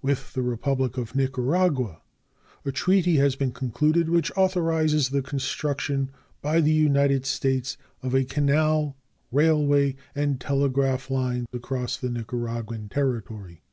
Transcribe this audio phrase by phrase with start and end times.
[0.00, 2.00] With the Republic of Nicaragua
[2.64, 6.08] a treaty has been concluded which authorizes the construction
[6.40, 8.96] by the United States of a canal,
[9.30, 13.64] railway, and telegraph line across the Nicaraguan territory.